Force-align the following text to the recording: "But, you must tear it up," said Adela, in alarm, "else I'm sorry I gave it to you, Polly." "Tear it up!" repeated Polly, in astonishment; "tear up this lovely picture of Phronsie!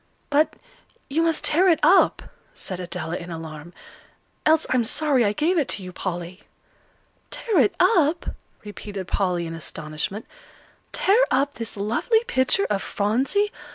"But, 0.31 0.55
you 1.11 1.21
must 1.21 1.43
tear 1.43 1.67
it 1.67 1.79
up," 1.83 2.23
said 2.55 2.79
Adela, 2.79 3.17
in 3.17 3.29
alarm, 3.29 3.71
"else 4.47 4.65
I'm 4.71 4.83
sorry 4.83 5.23
I 5.23 5.31
gave 5.31 5.59
it 5.59 5.67
to 5.67 5.83
you, 5.83 5.93
Polly." 5.93 6.41
"Tear 7.29 7.59
it 7.59 7.75
up!" 7.79 8.31
repeated 8.65 9.07
Polly, 9.07 9.45
in 9.45 9.53
astonishment; 9.53 10.25
"tear 10.91 11.23
up 11.29 11.53
this 11.53 11.77
lovely 11.77 12.23
picture 12.23 12.65
of 12.65 12.81
Phronsie! 12.81 13.51